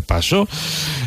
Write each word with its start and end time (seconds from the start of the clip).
primer 0.00 0.02
paso. 0.02 0.48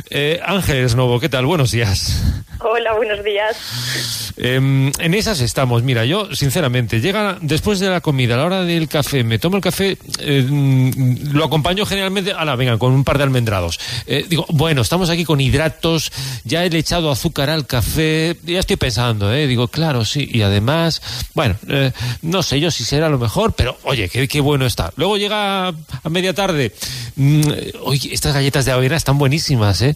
Eh, 0.10 0.40
Ángeles 0.46 0.96
Novo, 0.96 1.20
¿qué 1.20 1.30
tal? 1.30 1.46
Buenos 1.46 1.72
días. 1.72 2.22
Hola, 2.60 2.94
buenos 2.94 3.24
días. 3.24 4.34
Em, 4.38 4.92
en 5.00 5.14
esas 5.14 5.42
estamos. 5.42 5.84
Mira, 5.84 6.06
yo, 6.06 6.34
sinceramente, 6.34 7.02
llega 7.02 7.38
después 7.42 7.80
de 7.80 7.90
la 7.90 8.00
comida, 8.02 8.36
a 8.36 8.38
la 8.38 8.46
hora 8.46 8.64
del 8.64 8.88
café, 8.88 9.24
me 9.24 9.38
tomo 9.38 9.58
el 9.58 9.62
café, 9.62 9.98
eh, 10.20 10.46
mm, 10.48 11.34
lo 11.34 11.44
acompaño 11.46 11.86
generalmente, 11.86 12.32
ala, 12.32 12.56
venga, 12.56 12.78
con 12.78 12.94
un 12.94 13.04
par 13.04 13.18
de 13.18 13.24
almendrados. 13.26 13.80
Eh, 14.08 14.26
digo, 14.28 14.46
bueno, 14.50 14.82
estamos 14.82 15.10
aquí 15.10 15.26
con 15.26 15.42
hidratos, 15.42 16.12
ya 16.46 16.64
he 16.64 16.78
echado 16.78 17.12
azúcar 17.12 17.50
al 17.50 17.68
café, 17.68 18.38
ya 18.44 18.60
estoy 18.60 18.78
pensando, 18.78 19.34
¿eh? 19.34 19.46
Digo, 19.46 19.68
claro, 19.68 20.06
sí, 20.06 20.30
y 20.32 20.42
además, 20.42 21.02
bueno, 21.34 21.56
eh, 21.68 21.92
no 22.22 22.44
sé 22.44 22.60
yo 22.60 22.72
si 22.72 22.86
será 22.86 23.10
lo 23.10 23.20
mejor, 23.20 23.54
pero 23.54 23.78
oye, 23.84 24.10
qué, 24.10 24.28
qué 24.28 24.42
bueno 24.42 24.66
está. 24.66 24.94
Luego 24.96 25.18
llega 25.18 25.68
a 25.68 26.10
media 26.10 26.34
tarde, 26.34 26.74
mm, 27.18 27.42
oye, 27.84 28.14
estas 28.14 28.34
galletas 28.34 28.66
de 28.66 28.72
avena 28.72 28.96
están 28.96 29.18
buenísimas, 29.18 29.82
¿eh? 29.82 29.96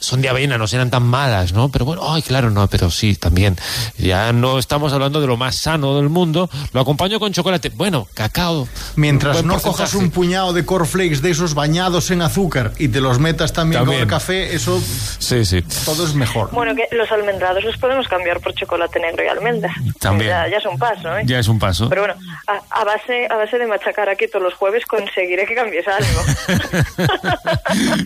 son 0.00 0.22
de 0.22 0.28
avena, 0.28 0.58
no 0.58 0.66
serán 0.66 0.90
tan 0.90 1.02
malas, 1.02 1.52
¿no? 1.52 1.70
Pero 1.70 1.84
bueno, 1.84 2.02
ay, 2.12 2.22
claro, 2.22 2.50
no, 2.50 2.66
pero 2.68 2.90
sí, 2.90 3.16
también. 3.16 3.56
Ya 3.98 4.32
no 4.32 4.58
estamos 4.58 4.92
hablando 4.92 5.20
de 5.20 5.26
lo 5.26 5.36
más 5.36 5.56
sano 5.56 5.96
del 5.96 6.08
mundo. 6.08 6.48
Lo 6.72 6.80
acompaño 6.80 7.18
con 7.18 7.32
chocolate. 7.32 7.70
Bueno, 7.70 8.06
cacao. 8.14 8.68
Mientras 8.96 9.44
no 9.44 9.60
cojas 9.60 9.94
un 9.94 10.10
puñado 10.10 10.52
de 10.52 10.64
cornflakes 10.64 11.20
de 11.22 11.30
esos 11.30 11.54
bañados 11.54 12.10
en 12.10 12.22
azúcar 12.22 12.72
y 12.78 12.88
te 12.88 13.00
los 13.00 13.18
metas 13.18 13.52
también, 13.52 13.80
también. 13.80 14.00
con 14.00 14.08
el 14.08 14.10
café, 14.10 14.54
eso 14.54 14.80
sí, 15.18 15.44
sí. 15.44 15.62
todo 15.84 16.04
es 16.04 16.14
mejor. 16.14 16.50
Bueno, 16.52 16.74
que 16.74 16.94
los 16.94 17.10
almendrados 17.10 17.64
los 17.64 17.76
podemos 17.78 18.06
cambiar 18.08 18.40
por 18.40 18.54
chocolate 18.54 19.00
negro 19.00 19.24
y 19.24 19.28
almendra. 19.28 19.74
También. 20.00 20.30
Ya, 20.30 20.48
ya 20.48 20.56
es 20.58 20.66
un 20.66 20.78
paso, 20.78 21.16
¿eh? 21.16 21.22
Ya 21.24 21.38
es 21.38 21.48
un 21.48 21.58
paso. 21.58 21.88
Pero 21.88 22.02
bueno, 22.02 22.14
a, 22.46 22.80
a, 22.80 22.84
base, 22.84 23.26
a 23.30 23.36
base 23.36 23.58
de 23.58 23.66
machacar 23.66 24.08
aquí 24.08 24.26
todos 24.28 24.42
los 24.42 24.54
jueves 24.54 24.84
conseguiré 24.86 25.46
que 25.46 25.54
cambies 25.54 25.86
algo. 25.88 26.22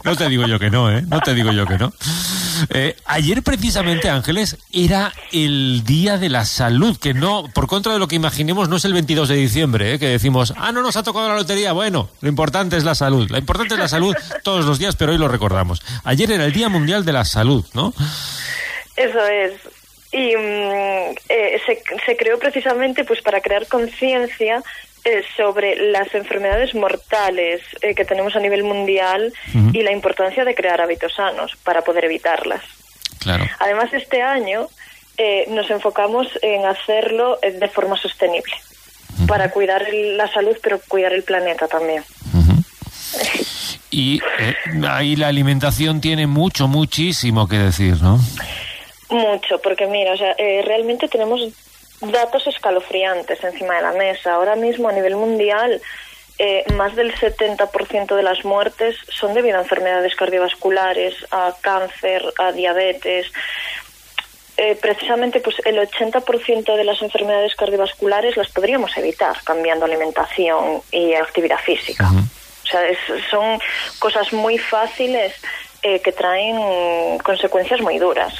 no 0.05 0.17
te 0.17 0.29
digo 0.29 0.47
yo 0.47 0.59
que 0.59 0.71
no, 0.71 0.91
¿eh? 0.91 1.03
No 1.03 1.21
te 1.21 1.35
digo 1.35 1.53
yo 1.53 1.67
que 1.67 1.79
no. 1.79 1.80
Eh, 2.71 2.97
ayer 3.07 3.43
precisamente, 3.43 4.09
Ángeles, 4.09 4.59
era 4.73 5.13
el 5.33 5.83
Día 5.85 6.19
de 6.19 6.29
la 6.29 6.45
Salud, 6.45 6.99
que 6.99 7.15
no, 7.15 7.45
por 7.55 7.67
contra 7.67 7.93
de 7.93 7.99
lo 7.99 8.09
que 8.09 8.17
imaginemos, 8.17 8.69
no 8.69 8.77
es 8.77 8.85
el 8.85 8.93
22 8.93 9.29
de 9.29 9.37
diciembre, 9.37 9.95
¿eh? 9.95 9.99
que 9.99 10.09
decimos, 10.09 10.53
ah, 10.57 10.73
no 10.73 10.83
nos 10.83 10.97
ha 10.97 11.03
tocado 11.03 11.29
la 11.29 11.37
lotería. 11.37 11.73
Bueno, 11.73 12.11
lo 12.21 12.29
importante 12.29 12.77
es 12.77 12.85
la 12.85 12.95
salud. 12.95 13.31
La 13.31 13.39
importante 13.39 13.75
es 13.75 13.81
la 13.81 13.89
salud 13.89 14.15
todos 14.43 14.65
los 14.65 14.79
días, 14.79 14.97
pero 14.97 15.13
hoy 15.13 15.19
lo 15.19 15.29
recordamos. 15.29 15.83
Ayer 16.05 16.31
era 16.31 16.45
el 16.45 16.53
Día 16.53 16.69
Mundial 16.69 17.05
de 17.05 17.13
la 17.13 17.25
Salud, 17.25 17.65
¿no? 17.75 17.95
Eso 18.97 19.27
es. 19.27 19.53
Y 20.13 20.35
mm, 20.37 21.15
eh, 21.29 21.61
se, 21.67 21.83
se 22.05 22.17
creó 22.17 22.39
precisamente 22.39 23.05
pues 23.05 23.23
para 23.23 23.41
crear 23.41 23.67
conciencia 23.69 24.63
eh, 25.03 25.23
sobre 25.35 25.77
las 25.93 26.15
enfermedades 26.15 26.75
mortales 26.75 27.63
eh, 27.81 27.95
que 27.95 28.05
tenemos 28.05 28.37
a 28.37 28.39
nivel 28.41 28.65
mundial 28.65 29.33
uh 29.55 29.59
-huh. 29.59 29.75
y 29.75 29.83
la 29.83 29.93
importancia 29.93 30.45
de 30.45 30.55
crear 30.55 30.79
hábitos 30.79 31.15
sanos 31.15 31.57
para 31.65 31.81
poder 31.81 32.05
evitarlas. 32.05 32.61
Claro. 33.19 33.47
Además, 33.61 33.93
este 33.95 34.21
año 34.21 34.69
eh, 35.17 35.47
nos 35.49 35.71
enfocamos 35.71 36.27
en 36.43 36.67
hacerlo 36.67 37.39
de 37.43 37.69
forma 37.69 37.97
sostenible, 37.97 38.53
uh 38.53 39.23
-huh. 39.23 39.27
para 39.27 39.51
cuidar 39.51 39.87
la 39.93 40.31
salud, 40.31 40.57
pero 40.63 40.79
cuidar 40.87 41.15
el 41.15 41.23
planeta 41.23 41.67
también. 41.67 42.05
y 43.91 44.21
ahí 44.87 45.17
la 45.17 45.29
alimentación 45.29 46.03
tiene 46.03 46.27
mucho, 46.27 46.69
muchísimo 46.69 47.49
que 47.49 47.57
decir, 47.57 48.03
¿no? 48.03 48.19
Mucho, 49.09 49.59
porque 49.63 49.87
mira, 49.87 50.13
o 50.13 50.17
sea, 50.17 50.35
realmente 50.65 51.09
tenemos 51.09 51.41
datos 52.01 52.47
escalofriantes 52.47 53.43
encima 53.45 53.77
de 53.77 53.83
la 53.83 53.93
mesa. 53.93 54.35
Ahora 54.35 54.57
mismo 54.57 54.89
a 54.89 54.93
nivel 54.93 55.17
mundial 55.17 55.81
eh, 56.39 56.65
más 56.73 56.97
del 56.97 57.15
70% 57.15 58.17
de 58.17 58.23
las 58.23 58.47
muertes 58.47 58.97
son 59.11 59.35
debido 59.35 59.59
a 59.59 59.61
enfermedades 59.61 60.15
cardiovasculares, 60.15 61.15
a 61.31 61.55
cáncer, 61.61 62.25
a 62.39 62.53
diabetes. 62.53 63.31
Eh, 64.57 64.75
precisamente 64.81 65.41
pues 65.41 65.57
el 65.67 65.77
80% 65.77 66.77
de 66.77 66.85
las 66.85 67.03
enfermedades 67.03 67.55
cardiovasculares 67.55 68.37
las 68.37 68.49
podríamos 68.51 68.97
evitar 68.97 69.37
cambiando 69.45 69.85
alimentación 69.85 70.81
y 70.91 71.13
actividad 71.13 71.59
física. 71.59 72.09
Uh 72.11 72.17
-huh. 72.17 72.25
O 72.65 72.67
sea, 72.67 72.89
es, 72.89 72.99
son 73.31 73.59
cosas 73.99 74.33
muy 74.33 74.57
fáciles 74.57 75.35
eh, 75.83 76.01
que 76.01 76.13
traen 76.13 77.19
consecuencias 77.19 77.81
muy 77.81 77.99
duras. 77.99 78.33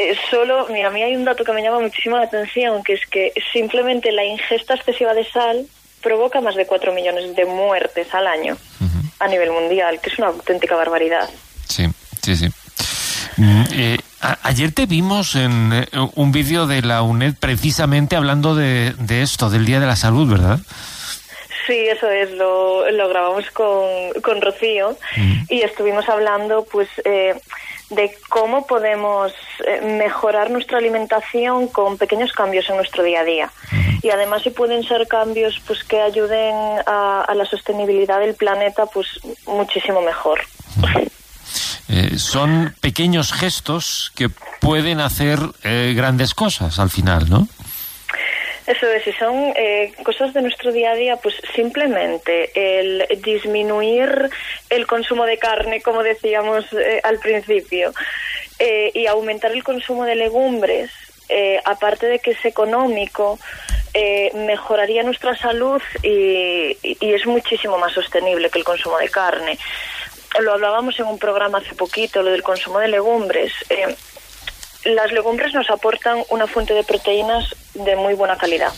Eh, 0.00 0.16
solo, 0.30 0.64
mira, 0.70 0.88
a 0.88 0.90
mí 0.92 1.02
hay 1.02 1.16
un 1.16 1.24
dato 1.24 1.42
que 1.42 1.50
me 1.52 1.60
llama 1.60 1.80
muchísimo 1.80 2.16
la 2.16 2.22
atención, 2.22 2.84
que 2.84 2.92
es 2.92 3.04
que 3.10 3.32
simplemente 3.52 4.12
la 4.12 4.24
ingesta 4.24 4.74
excesiva 4.74 5.12
de 5.12 5.24
sal 5.24 5.66
provoca 6.00 6.40
más 6.40 6.54
de 6.54 6.66
4 6.66 6.92
millones 6.92 7.34
de 7.34 7.44
muertes 7.44 8.14
al 8.14 8.28
año 8.28 8.54
uh 8.54 8.84
-huh. 8.84 9.10
a 9.18 9.26
nivel 9.26 9.50
mundial, 9.50 10.00
que 10.00 10.10
es 10.10 10.18
una 10.18 10.28
auténtica 10.28 10.76
barbaridad. 10.76 11.28
Sí, 11.68 11.88
sí, 12.22 12.36
sí. 12.36 12.46
Mm, 13.38 13.64
eh, 13.72 13.98
a, 14.20 14.38
ayer 14.44 14.70
te 14.70 14.86
vimos 14.86 15.34
en 15.34 15.72
eh, 15.72 15.86
un 16.14 16.30
vídeo 16.30 16.68
de 16.68 16.80
la 16.82 17.02
UNED 17.02 17.34
precisamente 17.40 18.14
hablando 18.14 18.54
de, 18.54 18.94
de, 18.98 19.22
esto, 19.22 19.50
del 19.50 19.64
Día 19.66 19.80
de 19.80 19.86
la 19.88 19.96
Salud, 19.96 20.30
¿verdad? 20.30 20.60
Sí, 21.66 21.88
eso 21.88 22.08
es, 22.08 22.30
lo, 22.34 22.88
lo 22.92 23.08
grabamos 23.08 23.50
con, 23.50 24.12
con 24.22 24.40
Rocío 24.40 24.90
uh 24.90 24.94
-huh. 24.94 25.46
y 25.48 25.62
estuvimos 25.62 26.08
hablando, 26.08 26.64
pues... 26.70 26.88
Eh, 27.04 27.34
de 27.90 28.14
cómo 28.28 28.66
podemos 28.66 29.32
eh, 29.66 29.80
mejorar 29.80 30.50
nuestra 30.50 30.78
alimentación 30.78 31.68
con 31.68 31.96
pequeños 31.96 32.32
cambios 32.32 32.68
en 32.68 32.76
nuestro 32.76 33.02
día 33.02 33.20
a 33.20 33.24
día. 33.24 33.50
Y 34.02 34.10
además 34.10 34.42
si 34.42 34.50
pueden 34.50 34.84
ser 34.84 35.08
cambios 35.08 35.60
pues 35.66 35.82
que 35.84 36.00
ayuden 36.00 36.54
a, 36.86 37.22
a 37.26 37.34
la 37.34 37.44
sostenibilidad 37.44 38.20
del 38.20 38.34
planeta, 38.34 38.86
pues 38.86 39.06
muchísimo 39.46 40.00
mejor. 40.00 40.40
Eh, 41.88 42.18
son 42.18 42.74
pequeños 42.80 43.32
gestos 43.32 44.12
que 44.14 44.28
pueden 44.60 45.00
hacer 45.00 45.38
eh, 45.64 45.94
grandes 45.96 46.34
cosas 46.34 46.78
al 46.78 46.90
final, 46.90 47.30
¿no? 47.30 47.48
Eso 48.68 48.86
es, 48.86 49.02
si 49.02 49.12
son 49.12 49.54
eh, 49.56 49.94
cosas 50.02 50.34
de 50.34 50.42
nuestro 50.42 50.72
día 50.72 50.90
a 50.90 50.94
día, 50.94 51.16
pues 51.16 51.34
simplemente 51.54 52.50
el 52.54 53.06
disminuir 53.22 54.28
el 54.68 54.86
consumo 54.86 55.24
de 55.24 55.38
carne, 55.38 55.80
como 55.80 56.02
decíamos 56.02 56.66
eh, 56.74 57.00
al 57.02 57.18
principio, 57.18 57.94
eh, 58.58 58.90
y 58.92 59.06
aumentar 59.06 59.52
el 59.52 59.64
consumo 59.64 60.04
de 60.04 60.16
legumbres, 60.16 60.90
eh, 61.30 61.60
aparte 61.64 62.08
de 62.08 62.18
que 62.18 62.32
es 62.32 62.44
económico, 62.44 63.38
eh, 63.94 64.30
mejoraría 64.34 65.02
nuestra 65.02 65.34
salud 65.34 65.80
y, 66.02 66.76
y, 66.82 67.14
es 67.14 67.26
muchísimo 67.26 67.78
más 67.78 67.92
sostenible 67.92 68.50
que 68.50 68.58
el 68.58 68.64
consumo 68.64 68.98
de 68.98 69.08
carne. 69.08 69.58
Lo 70.40 70.52
hablábamos 70.52 70.98
en 71.00 71.06
un 71.06 71.18
programa 71.18 71.58
hace 71.58 71.74
poquito, 71.74 72.22
lo 72.22 72.30
del 72.30 72.42
consumo 72.42 72.80
de 72.80 72.88
legumbres. 72.88 73.52
Eh, 73.70 73.94
las 74.84 75.12
legumbres 75.12 75.54
nos 75.54 75.70
aportan 75.70 76.22
una 76.30 76.46
fuente 76.46 76.74
de 76.74 76.84
proteínas 76.84 77.54
de 77.74 77.96
muy 77.96 78.14
buena 78.14 78.36
calidad. 78.36 78.72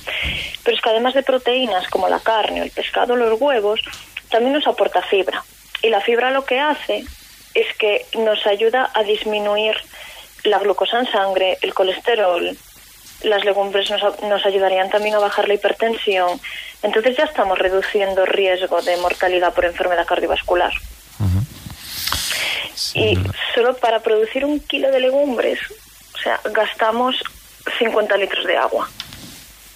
Pero 0.65 0.77
es 0.77 0.83
que 0.83 0.91
además 0.91 1.15
de 1.15 1.23
proteínas 1.23 1.89
como 1.89 2.09
la 2.09 2.21
carne, 2.21 2.61
el 2.61 2.71
pescado, 2.71 3.17
los 3.17 3.41
huevos, 3.41 3.81
también 4.31 4.55
nos 4.55 4.67
aporta 4.67 5.03
fibra. 5.03 5.45
Y 5.83 5.89
la 5.89 6.01
fibra 6.01 6.31
lo 6.31 6.45
que 6.45 6.59
hace 6.59 7.05
es 7.55 7.77
que 7.77 8.07
nos 8.19 8.47
ayuda 8.47 8.91
a 8.95 9.03
disminuir 9.03 9.77
la 10.45 10.59
glucosa 10.59 11.01
en 11.01 11.11
sangre, 11.11 11.59
el 11.63 11.75
colesterol. 11.75 12.57
Las 13.23 13.45
legumbres 13.45 13.91
nos, 13.91 14.21
nos 14.23 14.47
ayudarían 14.47 14.89
también 14.89 15.15
a 15.15 15.19
bajar 15.19 15.49
la 15.49 15.55
hipertensión. 15.55 16.41
Entonces 16.83 17.17
ya 17.17 17.25
estamos 17.25 17.59
reduciendo 17.59 18.25
riesgo 18.25 18.81
de 18.81 18.97
mortalidad 18.97 19.53
por 19.53 19.67
enfermedad 19.67 20.07
cardiovascular. 20.07 20.73
Uh 21.19 21.25
-huh. 21.25 21.45
Y 22.95 23.19
solo 23.55 23.77
para 23.77 24.01
producir 24.01 24.45
un 24.45 24.59
kilo 24.61 24.91
de 24.91 25.01
legumbres 25.01 25.61
o 26.21 26.23
sea, 26.23 26.41
gastamos 26.53 27.17
50 27.79 28.17
litros 28.19 28.47
de 28.47 28.57
agua. 28.57 28.89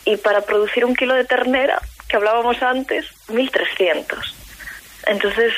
Y 0.05 0.17
para 0.19 0.43
producir 0.43 0.85
un 0.85 0.95
kilo 0.95 1.15
de 1.15 1.25
ternera, 1.25 1.81
que 2.09 2.17
hablábamos 2.17 2.63
antes, 2.63 3.07
1.300. 3.29 4.05
Entonces, 5.07 5.53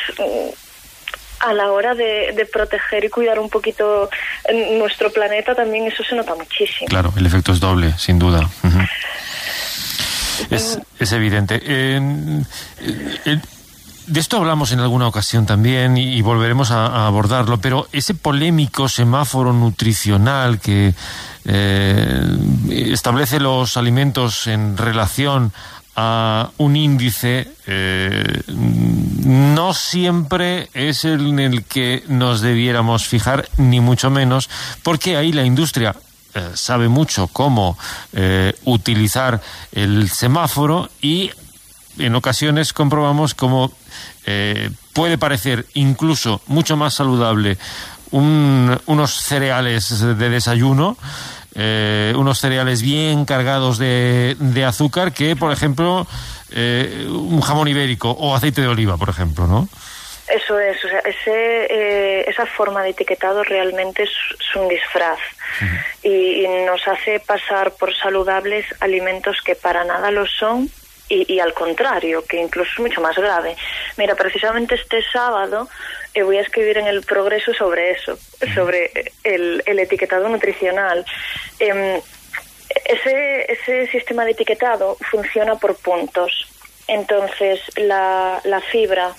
a 1.40 1.52
la 1.52 1.72
hora 1.72 1.94
de, 1.94 2.32
de, 2.36 2.46
proteger 2.46 3.04
y 3.04 3.08
cuidar 3.08 3.40
un 3.40 3.50
poquito 3.50 4.08
nuestro 4.78 5.10
planeta, 5.10 5.54
también 5.54 5.86
eso 5.86 6.04
se 6.04 6.14
nota 6.14 6.34
muchísimo. 6.36 6.88
Claro, 6.88 7.12
el 7.16 7.26
efecto 7.26 7.52
es 7.52 7.60
doble, 7.60 7.92
sin 7.98 8.18
duda. 8.18 8.48
Uh 8.62 8.68
-huh. 8.68 8.88
es, 10.50 10.78
es, 11.00 11.12
evidente. 11.12 11.60
Eh, 11.64 12.00
eh, 13.24 13.38
de 14.06 14.20
esto 14.20 14.36
hablamos 14.36 14.72
en 14.72 14.80
alguna 14.80 15.08
ocasión 15.08 15.46
también 15.46 15.96
y, 15.96 16.22
volveremos 16.22 16.70
a, 16.70 17.06
abordarlo, 17.06 17.58
pero 17.58 17.88
ese 17.92 18.14
polémico 18.14 18.88
semáforo 18.88 19.52
nutricional 19.52 20.60
que 20.60 20.94
eh, 21.44 22.38
establece 22.92 23.40
los 23.40 23.76
alimentos 23.76 24.46
en 24.46 24.76
relación 24.76 25.52
a 25.96 26.50
un 26.58 26.76
índice 26.76 27.48
eh, 27.66 28.42
no 28.48 29.72
siempre 29.72 30.68
es 30.74 31.04
el 31.04 31.26
en 31.28 31.38
el 31.40 31.64
que 31.64 32.04
nos 32.08 32.42
debiéramos 32.42 33.06
fijar, 33.06 33.48
ni 33.56 33.80
mucho 33.80 34.10
menos, 34.10 34.50
porque 34.82 35.16
ahí 35.16 35.32
la 35.32 35.44
industria 35.44 35.96
eh, 36.34 36.50
sabe 36.54 36.88
mucho 36.88 37.28
cómo 37.28 37.78
utilizar 38.64 39.40
el 39.72 40.10
semáforo 40.10 40.90
y 41.00 41.30
en 41.98 42.14
ocasiones 42.14 42.72
comprobamos 42.72 43.34
cómo 43.34 43.72
eh, 44.26 44.70
puede 44.92 45.18
parecer 45.18 45.66
incluso 45.74 46.40
mucho 46.46 46.76
más 46.76 46.94
saludable 46.94 47.58
unos 48.12 49.12
cereales 49.14 50.00
de 50.00 50.28
desayuno, 50.30 50.96
eh, 51.54 52.14
unos 52.16 52.38
cereales 52.38 52.82
bien 52.82 53.24
cargados 53.24 53.78
de, 53.78 54.36
de 54.38 54.64
azúcar 54.64 55.12
que, 55.12 55.36
por 55.36 55.52
ejemplo, 55.52 56.06
eh, 56.52 57.06
un 57.08 57.40
jamón 57.40 57.68
ibérico 57.68 58.10
o 58.10 58.34
aceite 58.34 58.60
de 58.60 58.68
oliva, 58.68 58.96
por 58.96 59.08
ejemplo, 59.08 59.46
¿no? 59.46 59.68
Eso 60.28 60.58
es, 60.58 60.84
o 60.84 60.88
sea, 60.88 60.98
ese, 61.00 61.66
eh, 61.70 62.24
esa 62.28 62.46
forma 62.46 62.82
de 62.82 62.90
etiquetado 62.90 63.44
realmente 63.44 64.02
es, 64.02 64.10
un 64.56 64.68
disfraz 64.68 65.18
y, 66.02 66.46
nos 66.66 66.88
hace 66.88 67.20
pasar 67.20 67.72
por 67.72 67.94
saludables 67.94 68.64
alimentos 68.80 69.36
que 69.44 69.54
para 69.54 69.84
nada 69.84 70.10
lo 70.10 70.26
son 70.26 70.70
y, 71.08 71.38
al 71.38 71.54
contrario, 71.54 72.24
que 72.24 72.40
incluso 72.40 72.70
es 72.72 72.80
mucho 72.80 73.00
más 73.00 73.16
grave. 73.16 73.56
Mira, 73.96 74.14
precisamente 74.16 74.74
este 74.74 75.02
sábado 75.12 75.68
eh, 76.14 76.22
voy 76.22 76.38
a 76.38 76.40
escribir 76.40 76.78
en 76.78 76.86
el 76.86 77.02
Progreso 77.02 77.54
sobre 77.54 77.92
eso, 77.92 78.18
sobre 78.54 78.90
el, 79.22 79.62
etiquetado 79.66 80.28
nutricional. 80.28 81.04
Em, 81.60 82.00
ese, 82.84 83.52
ese 83.52 83.86
sistema 83.88 84.24
de 84.24 84.32
etiquetado 84.32 84.96
funciona 85.10 85.54
por 85.56 85.76
puntos. 85.76 86.48
Entonces, 86.88 87.60
la, 87.76 88.40
la 88.44 88.60
fibra, 88.60 89.14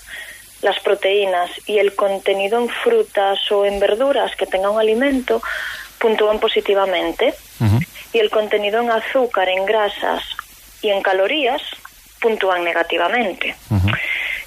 las 0.60 0.78
proteínas 0.80 1.50
y 1.66 1.78
el 1.78 1.94
contenido 1.94 2.58
en 2.58 2.68
frutas 2.68 3.50
o 3.50 3.64
en 3.64 3.80
verduras 3.80 4.34
que 4.36 4.46
tenga 4.46 4.70
un 4.70 4.80
alimento 4.80 5.40
puntúan 5.98 6.38
positivamente. 6.38 7.34
Y 8.12 8.18
el 8.18 8.30
contenido 8.30 8.80
en 8.80 8.90
azúcar, 8.90 9.48
en 9.48 9.66
grasas 9.66 10.22
y 10.82 10.90
en 10.90 11.02
calorías 11.02 11.62
puntúan 12.20 12.64
negativamente. 12.64 13.56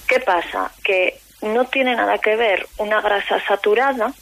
¿Qué 0.07 0.19
pasa? 0.19 0.71
Que 0.83 1.19
no 1.41 1.65
tiene 1.65 1.95
nada 1.95 2.17
que 2.17 2.35
ver 2.35 2.67
una 2.77 3.01
grasa 3.01 3.39
saturada 3.45 4.13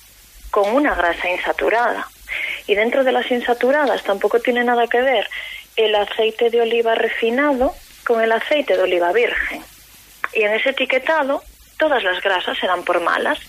con 0.52 0.74
una 0.74 0.96
grasa 0.96 1.30
insaturada. 1.30 2.08
Y 2.68 2.76
dentro 2.76 3.04
de 3.04 3.12
las 3.12 3.30
insaturadas 3.32 4.04
tampoco 4.04 4.40
tiene 4.40 4.64
nada 4.64 4.88
que 4.88 5.02
ver 5.02 5.28
el 5.76 5.96
aceite 5.96 6.50
de 6.50 6.62
oliva 6.62 6.96
refinado 6.96 7.74
con 8.06 8.22
el 8.22 8.32
aceite 8.32 8.76
de 8.76 8.84
oliva 8.84 9.12
virgen. 9.12 9.64
Y 10.34 10.44
en 10.44 10.54
ese 10.54 10.70
etiquetado 10.70 11.44
todas 11.78 12.04
las 12.04 12.22
grasas 12.22 12.58
se 12.58 12.68
dan 12.68 12.84
por 12.84 13.02
malas. 13.02 13.40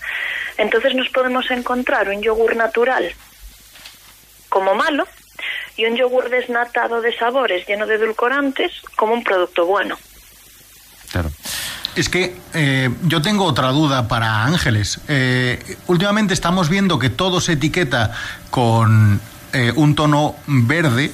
Entonces 0.56 0.94
nos 0.94 1.08
podemos 1.10 1.50
encontrar 1.50 2.08
un 2.08 2.22
yogur 2.22 2.56
natural 2.56 3.12
como 4.48 4.74
malo 4.74 5.06
y 5.80 5.86
un 5.86 5.96
yogur 5.96 6.28
desnatado 6.28 7.00
de 7.00 7.16
sabores 7.16 7.66
lleno 7.66 7.86
de 7.86 7.94
edulcorantes 7.94 8.70
como 8.96 9.14
un 9.14 9.24
producto 9.24 9.64
bueno. 9.64 9.96
Claro. 11.10 11.30
Es 11.96 12.08
que 12.10 12.36
eh, 12.52 12.90
yo 13.04 13.22
tengo 13.22 13.44
otra 13.44 13.68
duda 13.70 14.06
para 14.06 14.44
Ángeles. 14.44 15.00
Eh, 15.08 15.76
últimamente 15.86 16.34
estamos 16.34 16.68
viendo 16.68 16.98
que 16.98 17.08
todo 17.08 17.40
se 17.40 17.52
etiqueta 17.52 18.12
con 18.50 19.20
eh, 19.54 19.72
un 19.74 19.94
tono 19.94 20.36
verde, 20.46 21.10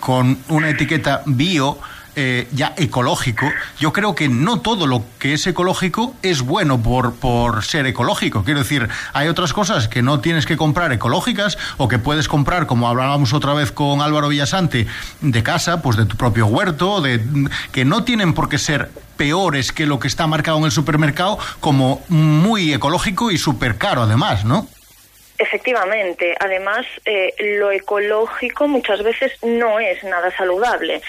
con 0.00 0.38
una 0.48 0.70
etiqueta 0.70 1.22
bio 1.26 1.78
eh, 2.20 2.48
ya 2.50 2.74
ecológico, 2.76 3.46
yo 3.78 3.92
creo 3.92 4.16
que 4.16 4.28
no 4.28 4.60
todo 4.60 4.88
lo 4.88 5.04
que 5.20 5.34
es 5.34 5.46
ecológico 5.46 6.16
es 6.20 6.42
bueno 6.42 6.82
por, 6.82 7.14
por 7.14 7.62
ser 7.64 7.86
ecológico. 7.86 8.42
Quiero 8.42 8.58
decir, 8.58 8.88
hay 9.12 9.28
otras 9.28 9.52
cosas 9.52 9.86
que 9.86 10.02
no 10.02 10.18
tienes 10.18 10.44
que 10.44 10.56
comprar 10.56 10.92
ecológicas 10.92 11.56
o 11.76 11.86
que 11.86 12.00
puedes 12.00 12.26
comprar, 12.26 12.66
como 12.66 12.88
hablábamos 12.88 13.32
otra 13.32 13.54
vez 13.54 13.70
con 13.70 14.00
Álvaro 14.00 14.30
Villasante, 14.30 14.88
de 15.20 15.42
casa, 15.44 15.80
pues 15.80 15.96
de 15.96 16.06
tu 16.06 16.16
propio 16.16 16.46
huerto, 16.46 17.00
de, 17.00 17.20
que 17.70 17.84
no 17.84 18.02
tienen 18.02 18.34
por 18.34 18.48
qué 18.48 18.58
ser 18.58 18.90
peores 19.16 19.70
que 19.70 19.86
lo 19.86 20.00
que 20.00 20.08
está 20.08 20.26
marcado 20.26 20.58
en 20.58 20.64
el 20.64 20.72
supermercado, 20.72 21.38
como 21.60 22.02
muy 22.08 22.72
ecológico 22.72 23.30
y 23.30 23.38
súper 23.38 23.78
caro 23.78 24.02
además, 24.02 24.44
¿no? 24.44 24.66
Efectivamente, 25.38 26.34
además 26.40 26.84
eh, 27.04 27.32
lo 27.60 27.70
ecológico 27.70 28.66
muchas 28.66 29.04
veces 29.04 29.30
no 29.44 29.78
es 29.78 30.02
nada 30.02 30.36
saludable. 30.36 31.00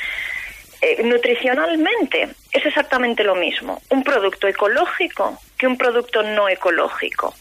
Eh, 0.81 1.03
nutricionalmente 1.03 2.29
es 2.51 2.65
exactamente 2.65 3.23
lo 3.23 3.35
mismo, 3.35 3.81
un 3.89 4.03
producto 4.03 4.47
ecológico 4.47 5.37
que 5.57 5.67
un 5.67 5.77
producto 5.77 6.23
no 6.23 6.47
ecológico. 6.47 7.35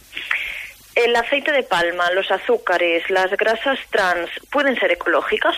El 0.96 1.14
aceite 1.14 1.52
de 1.52 1.62
palma, 1.62 2.11
los 2.11 2.29
azúcares, 2.32 3.08
las 3.08 3.31
grasas 3.31 3.79
trans 3.90 4.29
pueden 4.50 4.75
ser 4.81 4.90
ecológicas, 4.90 5.56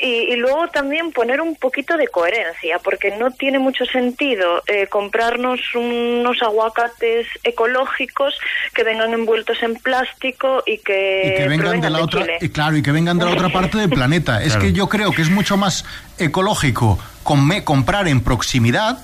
y, 0.00 0.36
luego 0.36 0.68
también 0.68 1.12
poner 1.12 1.40
un 1.40 1.56
poquito 1.56 1.96
de 1.96 2.08
coherencia, 2.08 2.78
porque 2.78 3.16
no 3.16 3.30
tiene 3.30 3.58
mucho 3.58 3.84
sentido 3.84 4.62
eh, 4.66 4.86
comprarnos 4.86 5.60
unos 5.74 6.40
aguacates 6.42 7.26
ecológicos 7.42 8.38
que 8.74 8.84
vengan 8.84 9.12
envueltos 9.12 9.62
en 9.62 9.74
plástico 9.74 10.62
y 10.66 10.78
que, 10.78 11.46
vengan 11.48 11.80
de 11.80 11.90
la 11.90 12.02
otra, 12.02 12.26
y 12.40 12.48
claro, 12.50 12.76
y 12.76 12.82
que 12.82 12.92
vengan 12.92 13.18
de 13.18 13.24
la 13.24 13.32
otra 13.32 13.48
parte 13.48 13.78
del 13.78 13.90
planeta. 13.90 14.42
Es 14.42 14.56
que 14.56 14.72
yo 14.72 14.88
creo 14.88 15.12
que 15.12 15.22
es 15.22 15.30
mucho 15.30 15.56
más 15.56 15.84
ecológico 16.18 16.98
comprar 17.22 18.08
en 18.08 18.22
proximidad 18.22 18.98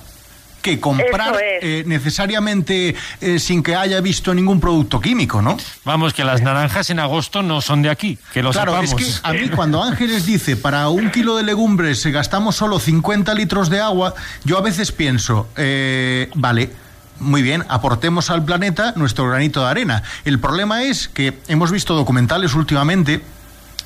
que 0.64 0.81
comprar 0.81 1.37
eh, 1.61 1.84
necesariamente 1.87 2.96
eh, 3.20 3.38
sin 3.38 3.62
que 3.62 3.76
haya 3.76 4.00
visto 4.00 4.32
ningún 4.32 4.61
producto 4.61 4.99
químico, 4.99 5.43
¿no? 5.43 5.58
Vamos, 5.84 6.14
que 6.14 6.25
las 6.25 6.40
naranjas 6.40 6.88
en 6.88 7.00
agosto 7.00 7.43
no 7.43 7.61
son 7.61 7.82
de 7.82 7.90
aquí, 7.90 8.19
que 8.32 8.43
lo 8.43 8.50
claro, 8.50 8.81
es 8.81 8.94
que 8.94 9.05
a 9.22 9.34
mí 9.34 9.50
cuando 9.50 9.82
Ángeles 9.82 10.25
dice 10.25 10.56
para 10.56 10.88
un 10.88 11.11
kilo 11.11 11.37
de 11.37 11.43
legumbres 11.43 12.06
gastamos 12.06 12.56
solo 12.56 12.78
50 12.78 13.34
litros 13.34 13.69
de 13.69 13.81
agua, 13.81 14.14
yo 14.44 14.56
a 14.56 14.62
veces 14.62 14.90
pienso, 14.90 15.49
eh, 15.56 16.31
vale, 16.34 16.70
muy 17.20 17.43
bien, 17.43 17.62
aportemos 17.69 18.31
al 18.31 18.43
planeta 18.43 18.94
nuestro 18.96 19.28
granito 19.28 19.61
de 19.61 19.66
arena. 19.66 20.02
El 20.25 20.40
problema 20.40 20.82
es 20.84 21.08
que 21.08 21.38
hemos 21.46 21.72
visto 21.72 21.94
documentales 21.94 22.55
últimamente 22.55 23.20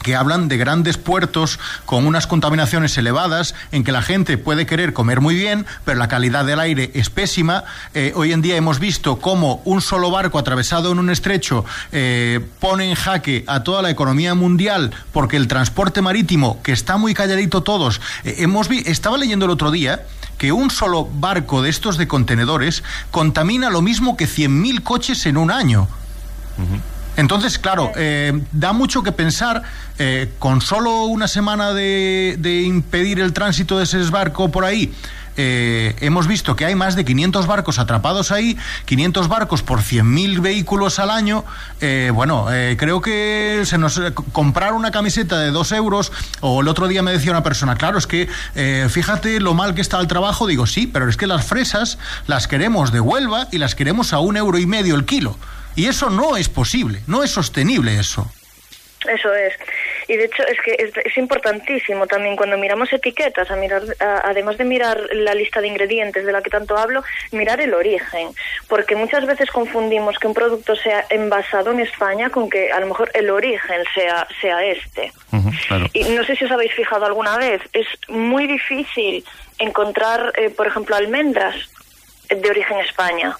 que 0.03 0.17
hablan 0.17 0.49
de 0.49 0.57
grandes 0.57 0.97
puertos 0.97 1.59
con 1.85 2.07
unas 2.07 2.27
contaminaciones 2.27 2.97
elevadas, 2.99 3.55
en 3.73 3.85
que 3.85 3.93
la 3.93 4.03
gente 4.03 4.39
puede 4.39 4.67
querer 4.67 4.93
comer 4.93 5.21
muy 5.21 5.35
bien, 5.35 5.67
pero 5.85 5.99
la 5.99 6.09
calidad 6.09 6.45
del 6.45 6.61
aire 6.61 6.91
es 6.95 7.11
pésima. 7.11 7.65
Eh, 7.95 8.13
hoy 8.15 8.33
en 8.33 8.43
día 8.43 8.57
hemos 8.57 8.79
visto 8.79 9.19
cómo 9.19 9.61
un 9.65 9.81
solo 9.81 10.11
barco 10.11 10.39
atravesado 10.39 10.93
en 10.93 10.99
un 10.99 11.11
estrecho 11.11 11.65
eh, 11.93 12.41
pone 12.61 12.89
en 12.89 12.95
jaque 12.95 13.45
a 13.47 13.63
toda 13.63 13.83
la 13.83 13.91
economía 13.91 14.35
mundial, 14.35 14.93
porque 15.13 15.37
el 15.37 15.49
transporte 15.49 16.03
marítimo, 16.03 16.63
que 16.63 16.73
está 16.73 16.97
muy 16.97 17.15
calladito 17.15 17.63
todos, 17.63 18.01
eh, 18.25 18.37
hemos 18.39 18.69
estaba 18.71 19.17
leyendo 19.17 19.47
el 19.47 19.51
otro 19.51 19.71
día 19.71 20.03
que 20.37 20.53
un 20.53 20.71
solo 20.71 21.09
barco 21.11 21.63
de 21.63 21.71
estos 21.71 21.99
de 21.99 22.07
contenedores 22.07 22.83
contamina 23.11 23.71
lo 23.71 23.83
mismo 23.83 24.17
que 24.17 24.27
100.000 24.27 24.83
coches 24.83 25.27
en 25.27 25.37
un 25.37 25.51
año. 25.51 25.89
Entonces, 27.19 27.59
claro, 27.59 27.91
eh, 27.97 28.33
da 28.53 28.73
mucho 28.73 29.03
que 29.03 29.11
pensar. 29.11 29.63
Eh, 29.99 30.31
con 30.39 30.61
solo 30.61 31.07
una 31.07 31.27
semana 31.27 31.73
de, 31.73 32.63
impedir 32.65 33.19
el 33.19 33.33
tránsito 33.33 33.77
de 33.77 33.83
ese 33.83 33.99
barco 34.05 34.53
por 34.53 34.65
ahí, 34.65 34.95
eh, 35.37 35.97
hemos 35.99 36.29
visto 36.29 36.55
que 36.55 36.65
hay 36.65 36.77
más 36.77 36.95
de 36.95 37.05
500 37.05 37.49
barcos 37.49 37.81
atrapados 37.81 38.31
ahí, 38.31 38.57
500 38.85 39.27
barcos 39.27 39.65
por 39.65 39.81
100.000 39.81 40.41
vehículos 40.41 41.01
al 41.01 41.11
año. 41.11 41.45
bueno, 42.15 42.47
creo 42.77 43.01
que 43.01 43.63
se 43.65 43.79
nos 43.79 44.01
comprar 44.31 44.73
una 44.75 44.93
camiseta 44.93 45.41
de 45.41 45.51
2 45.51 45.73
euros, 45.73 46.13
o 46.41 46.61
el 46.61 46.69
otro 46.69 46.87
día 46.87 47.03
me 47.03 47.11
decía 47.11 47.33
una 47.33 47.43
persona, 47.43 47.75
claro, 47.75 47.99
es 47.99 48.07
que 48.07 48.29
fíjate 48.89 49.41
lo 49.41 49.55
mal 49.55 49.75
que 49.75 49.81
está 49.81 49.99
el 49.99 50.07
trabajo. 50.07 50.47
Digo, 50.47 50.69
sí, 50.69 50.87
pero 50.87 51.09
es 51.09 51.17
que 51.17 51.27
las 51.27 51.45
fresas 51.45 51.99
las 52.29 52.47
queremos 52.47 52.93
de 52.93 53.01
Huelva 53.01 53.49
y 53.51 53.59
las 53.59 53.75
queremos 53.75 54.13
a 54.13 54.21
un 54.21 54.37
euro 54.37 54.59
y 54.59 54.67
medio 54.67 54.95
el 54.95 55.05
kilo. 55.05 55.37
Y 55.79 55.87
eso 55.87 56.11
no 56.11 56.37
es 56.37 56.49
posible, 56.49 56.99
no 57.07 57.23
es 57.23 57.31
sostenible 57.31 58.01
eso. 58.01 58.29
Eso 59.09 59.33
es. 59.33 59.55
Y 60.09 60.17
de 60.17 60.25
hecho 60.25 60.43
es 60.43 60.61
que 60.61 60.73
es, 61.05 61.17
importantísimo 61.17 62.09
también 62.09 62.35
cuando 62.35 62.59
miramos 62.59 62.93
etiquetas, 62.93 63.49
a 63.49 63.55
mirar, 63.55 63.83
además 64.01 64.59
de 64.59 64.65
mirar 64.65 65.01
la 65.13 65.35
lista 65.35 65.61
de 65.61 65.69
ingredientes 65.69 66.27
de 66.27 66.33
la 66.33 66.43
que 66.43 66.51
tanto 66.51 66.77
hablo, 66.77 67.05
mirar 67.31 67.61
el 67.61 67.75
origen, 67.75 68.31
porque 68.67 68.97
muchas 68.97 69.25
veces 69.25 69.53
confundimos 69.53 70.19
que 70.19 70.27
un 70.27 70.35
producto 70.35 70.75
sea 70.75 71.07
envasado 71.11 71.71
en 71.71 71.79
España 71.79 72.29
con 72.29 72.51
que 72.51 72.73
a 72.73 72.81
lo 72.81 72.89
mejor 72.89 73.13
el 73.15 73.31
origen 73.31 73.85
sea 73.95 74.27
sea 74.41 74.65
este. 74.65 75.13
Y 75.93 76.03
no 76.07 76.25
sé 76.25 76.35
si 76.35 76.45
os 76.45 76.51
habéis 76.51 76.73
fijado 76.73 77.07
alguna 77.07 77.37
vez, 77.37 77.63
es 77.73 77.87
muy 78.09 78.49
difícil 78.49 79.25
encontrar, 79.61 80.33
eh, 80.39 80.51
por 80.51 80.67
ejemplo, 80.67 80.97
almendras 80.97 81.55
de 82.29 82.51
origen 82.51 82.81
España. 82.81 83.37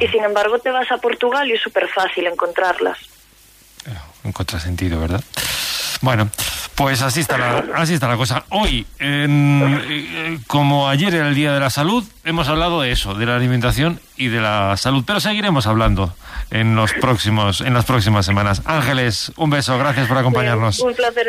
Y 0.00 0.08
sin 0.08 0.24
embargo 0.24 0.58
te 0.58 0.70
vas 0.70 0.90
a 0.90 0.98
Portugal 0.98 1.48
y 1.48 1.52
es 1.52 1.60
súper 1.60 1.88
fácil 1.88 2.26
encontrarlas. 2.26 2.98
Un 4.24 4.32
contrasentido, 4.32 5.00
¿verdad? 5.00 5.22
Bueno, 6.00 6.30
pues 6.74 7.02
así 7.02 7.20
está 7.20 7.38
la, 7.38 7.64
así 7.74 7.94
está 7.94 8.08
la 8.08 8.16
cosa. 8.16 8.44
Hoy, 8.50 8.86
eh, 8.98 10.38
como 10.46 10.88
ayer 10.88 11.14
era 11.14 11.28
el 11.28 11.34
Día 11.34 11.52
de 11.52 11.60
la 11.60 11.70
Salud, 11.70 12.04
hemos 12.24 12.48
hablado 12.48 12.80
de 12.80 12.92
eso, 12.92 13.14
de 13.14 13.26
la 13.26 13.36
alimentación 13.36 14.00
y 14.16 14.28
de 14.28 14.40
la 14.40 14.76
salud, 14.76 15.04
pero 15.06 15.20
seguiremos 15.20 15.66
hablando 15.66 16.14
en 16.50 16.74
los 16.76 16.92
próximos, 16.94 17.60
en 17.60 17.74
las 17.74 17.84
próximas 17.84 18.26
semanas. 18.26 18.62
Ángeles, 18.64 19.32
un 19.36 19.50
beso, 19.50 19.78
gracias 19.78 20.08
por 20.08 20.18
acompañarnos. 20.18 20.80
un 20.80 20.94
placer. 20.94 21.20